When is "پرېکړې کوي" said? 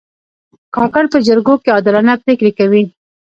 2.23-2.83